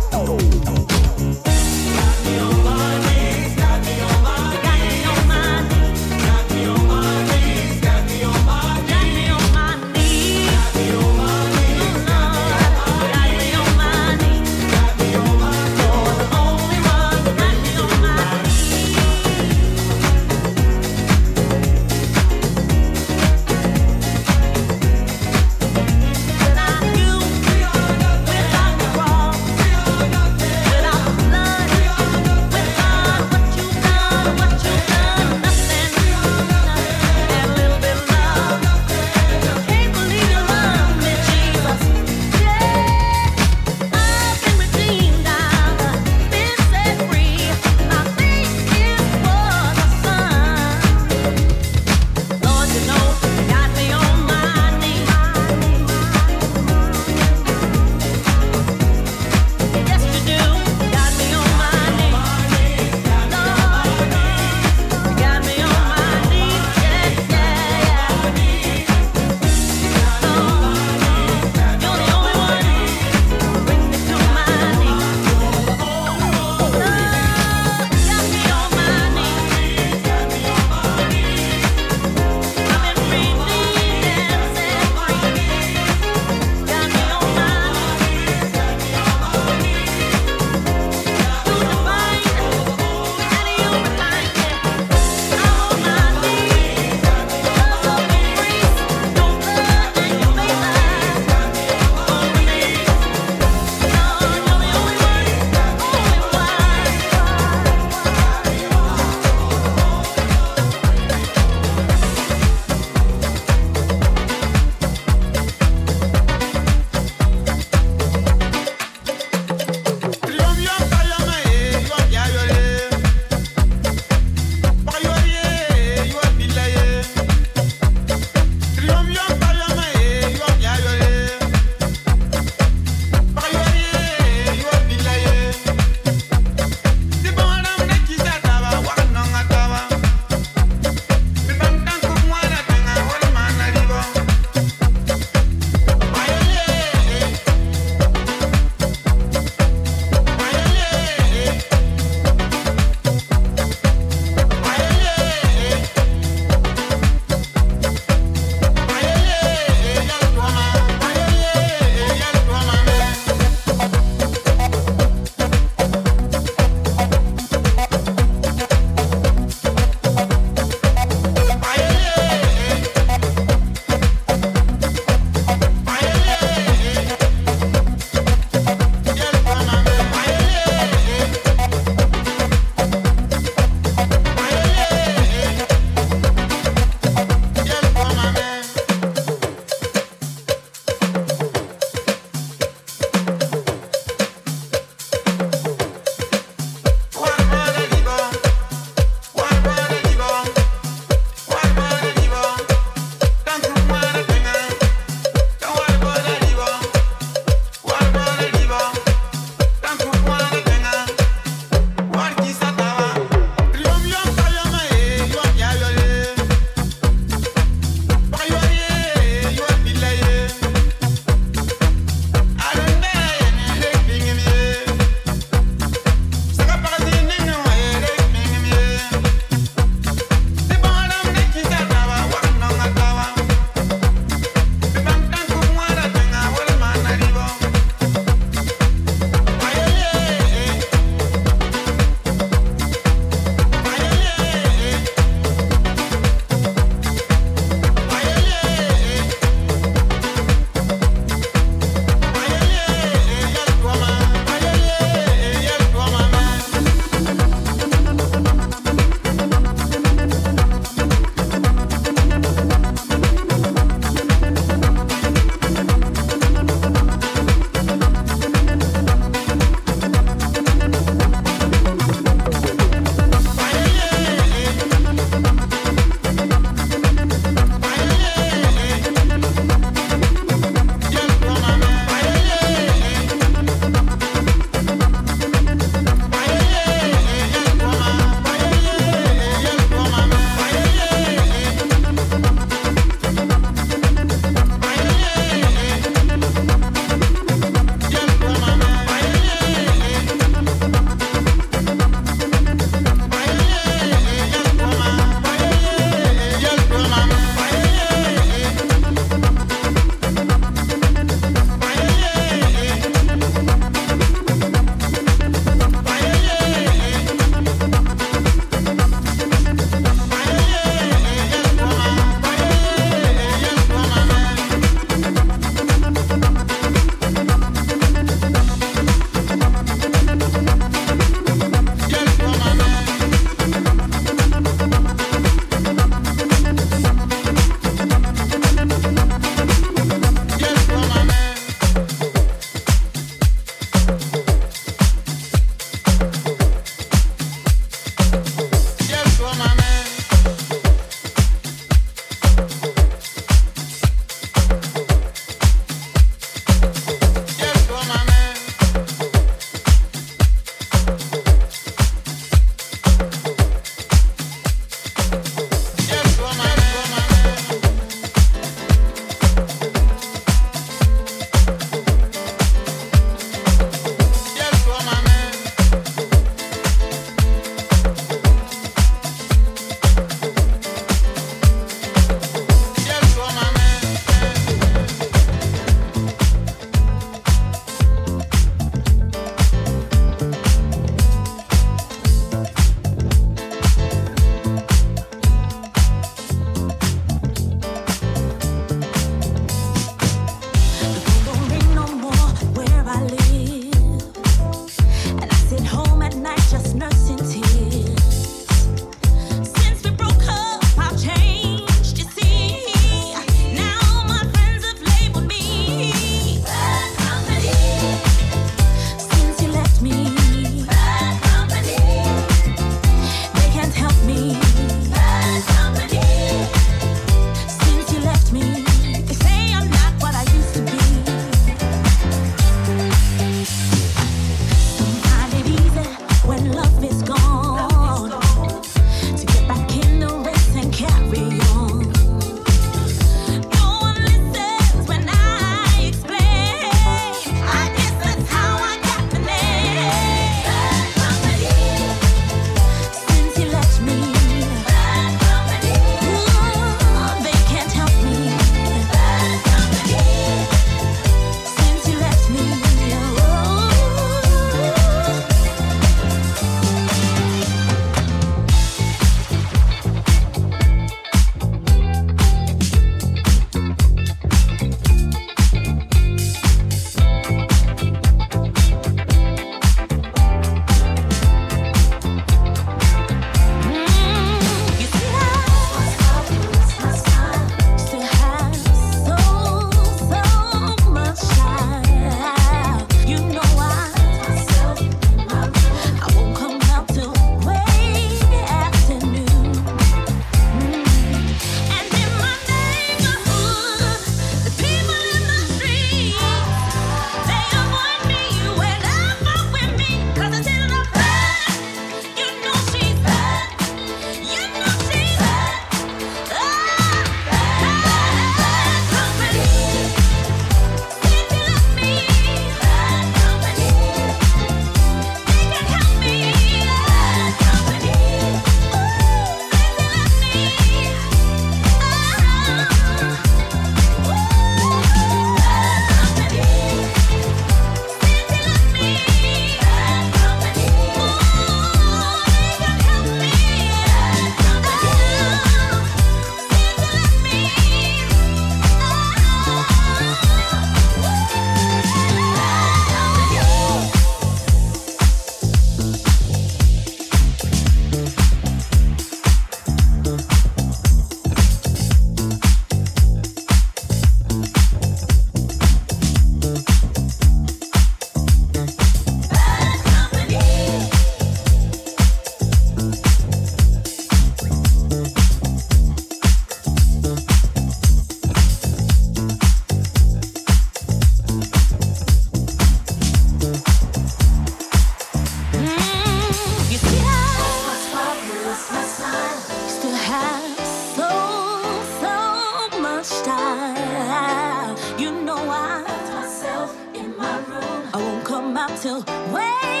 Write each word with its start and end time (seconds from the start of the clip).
Hey, 599.03 599.19
baby, 599.25 600.00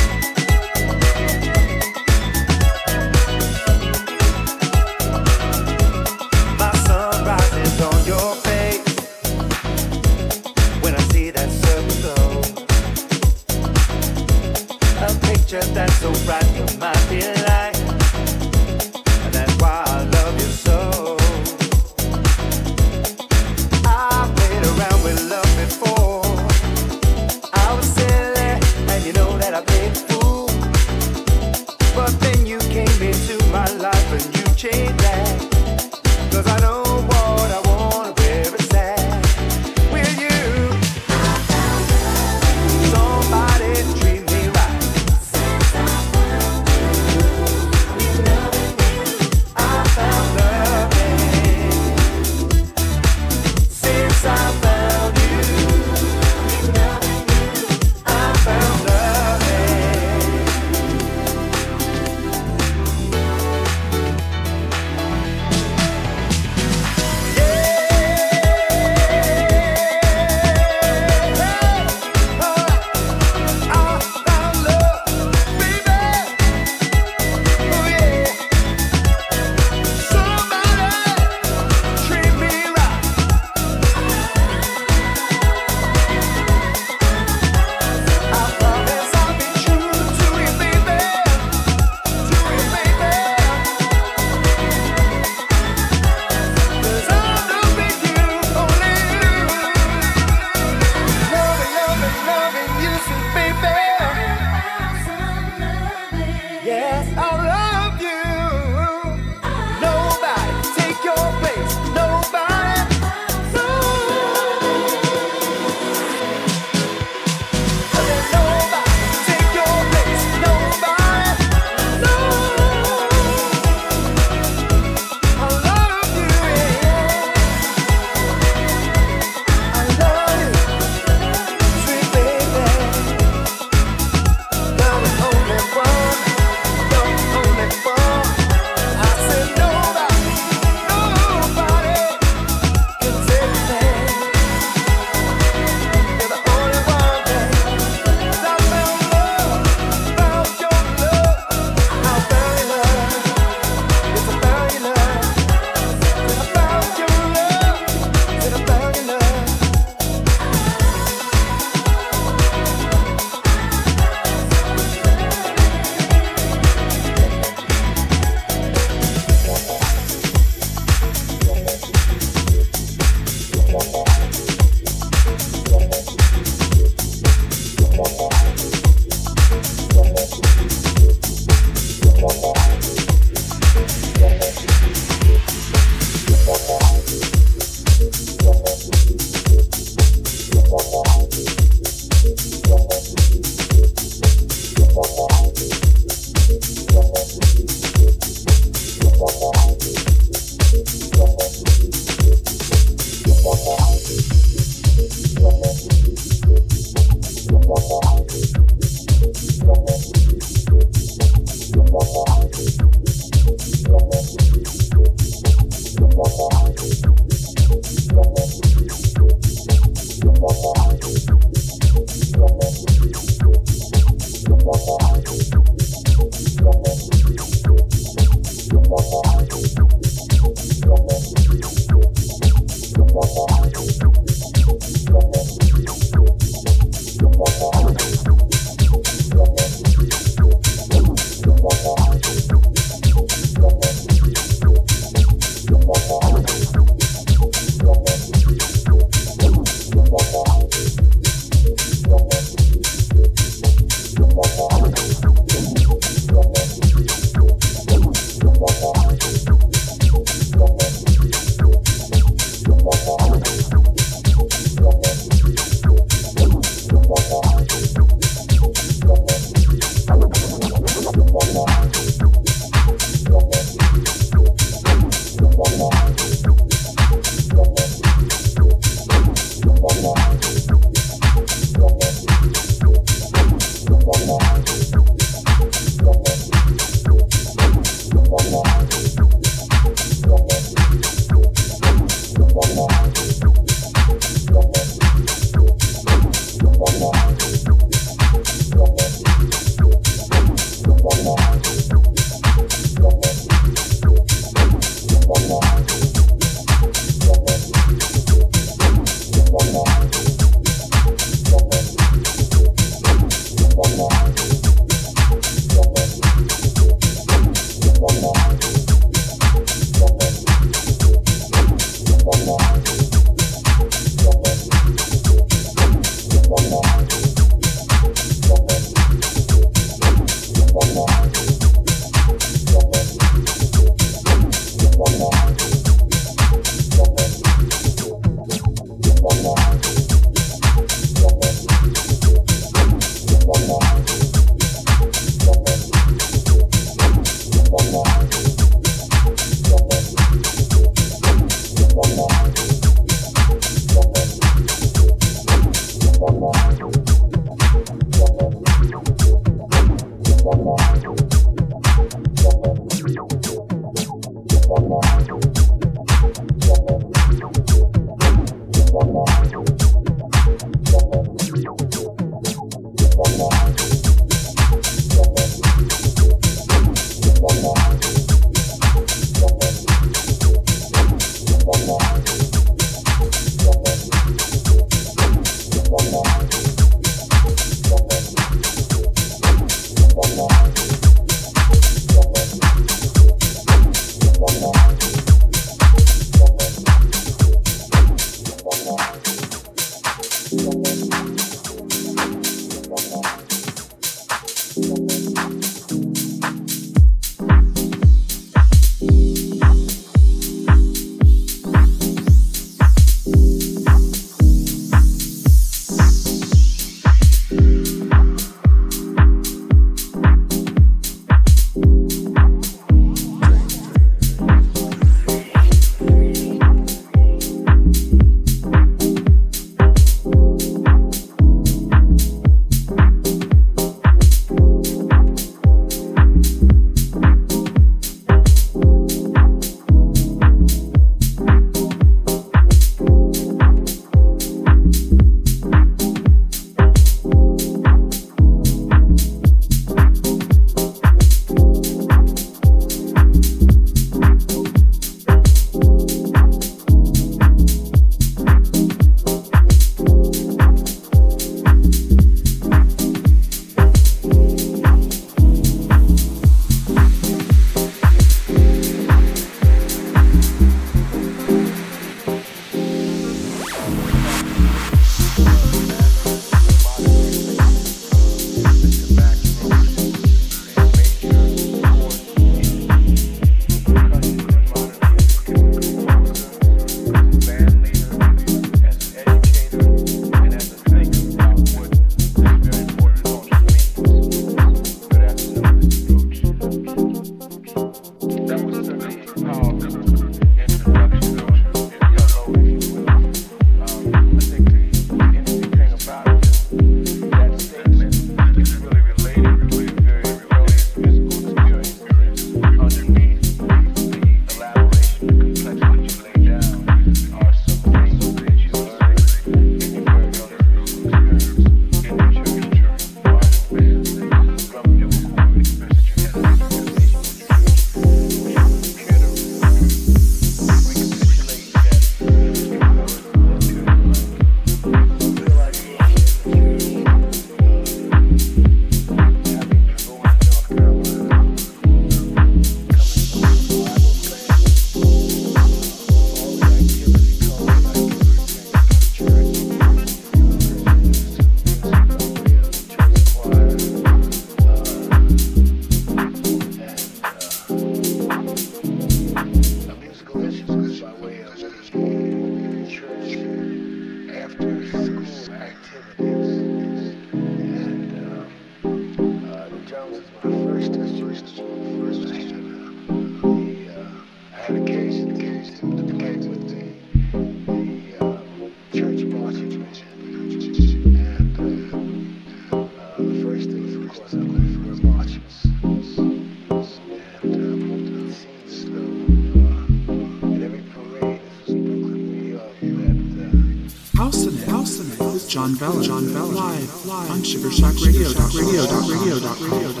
John 595.61 595.75
Bella, 595.75 596.01
John 596.01 596.33
Bella, 596.33 596.45
live, 596.45 597.05
live 597.05 597.29
on 597.29 597.43
SugarShackRadio.radio.radio.radio.radio.radio. 597.43 600.00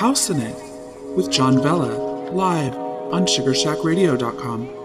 House'n 0.00 0.40
It 0.40 0.56
with 1.14 1.30
John 1.30 1.62
Vella, 1.62 1.92
live 2.32 2.74
on 3.12 3.26
SugarShackRadio.com. 3.26 4.79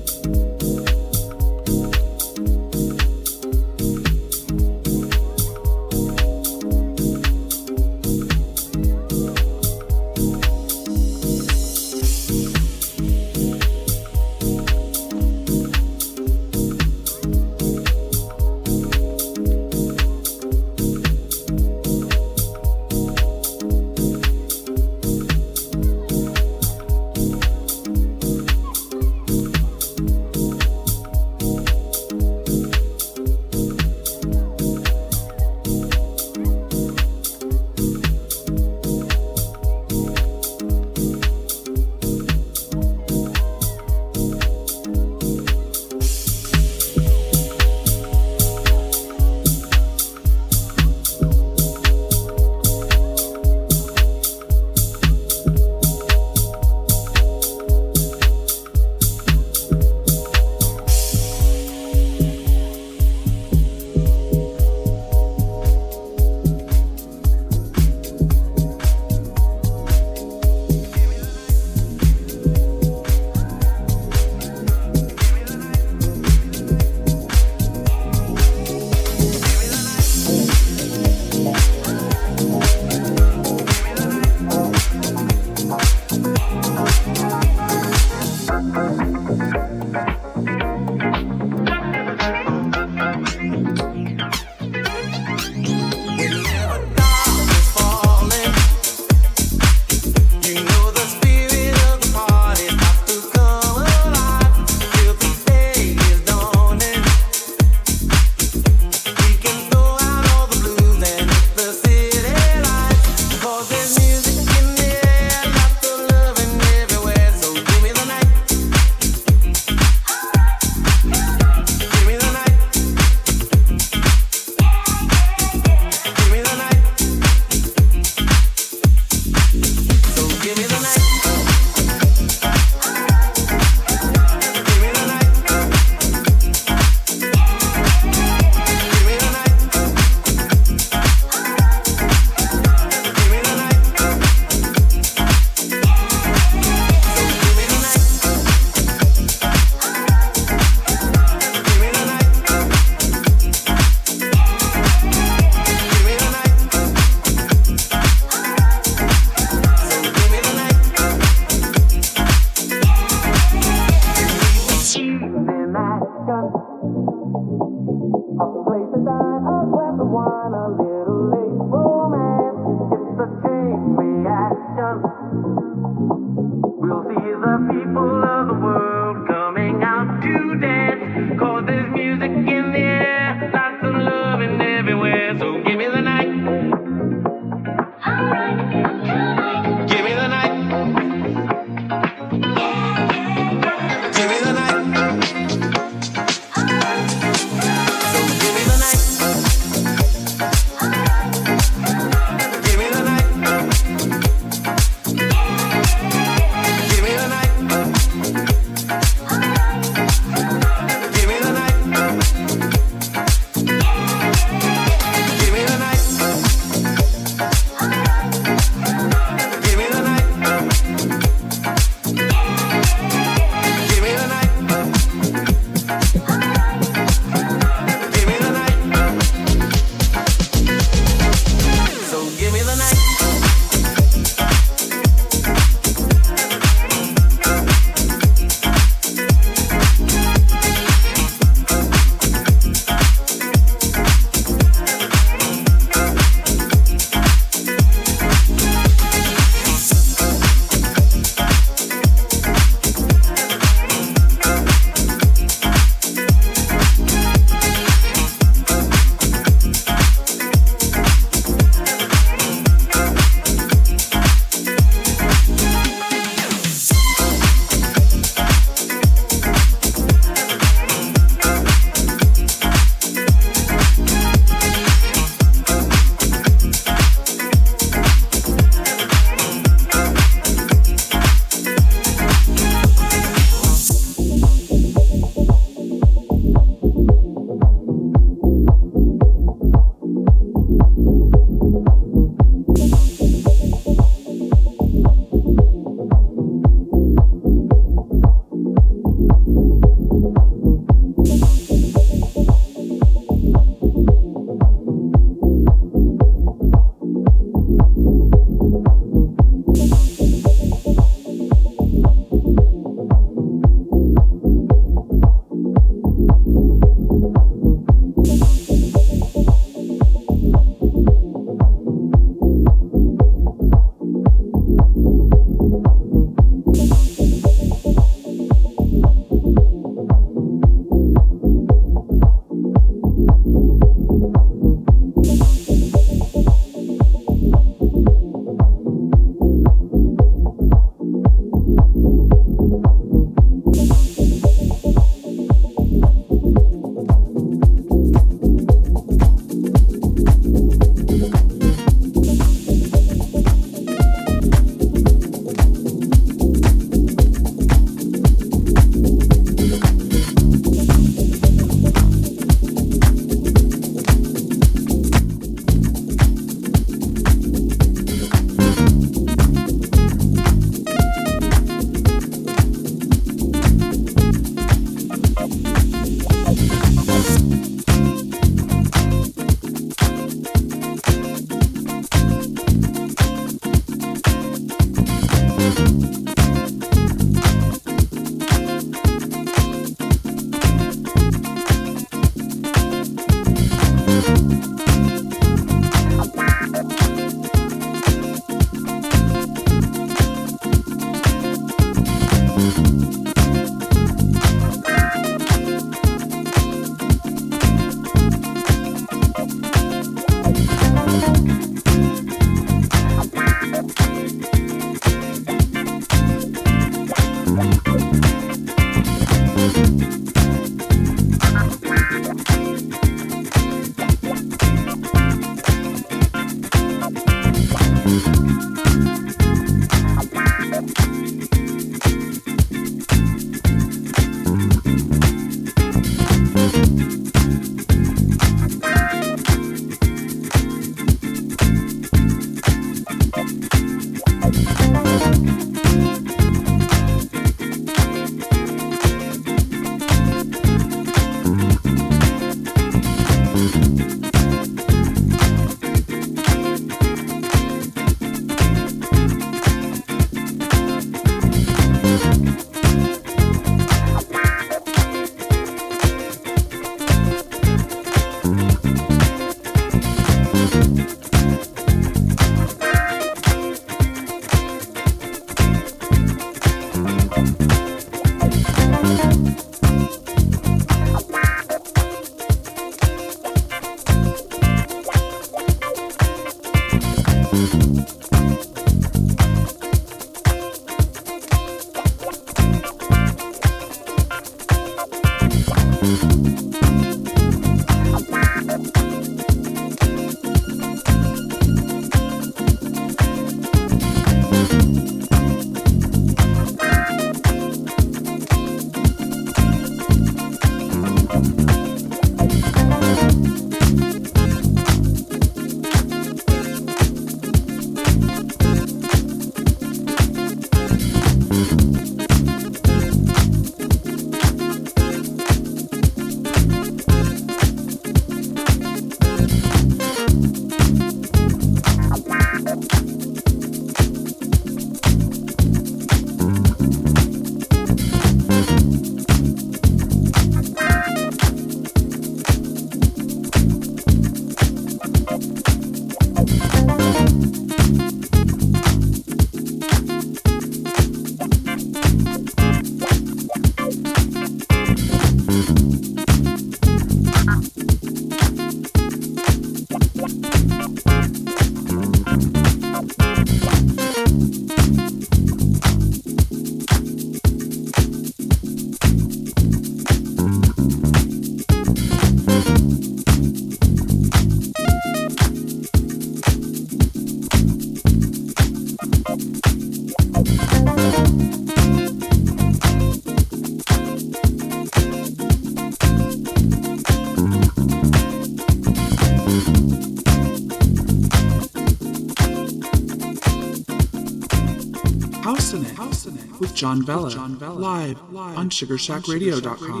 John 596.80 597.02
Bella, 597.02 597.28
live 597.74 598.18
on 598.56 598.70
SugarShackRadio.com. 598.70 600.00